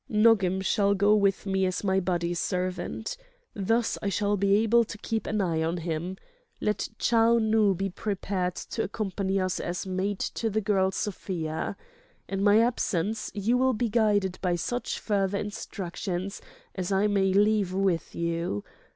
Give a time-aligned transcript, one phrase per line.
[0.09, 3.17] "Nogam shall go with me as my bodyservant.
[3.53, 6.17] Thus I shall be able to keep an eye on him.
[6.59, 11.77] Let Chou Nu be prepared to accompany us as maid to the girl Sofia.
[12.27, 16.41] In my absence you will be guided by such further instructions
[16.73, 18.63] as I may leave with you.